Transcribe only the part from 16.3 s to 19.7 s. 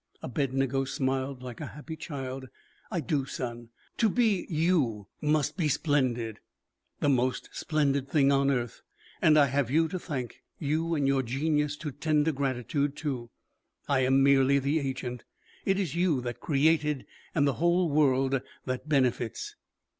created and the whole world that benefits."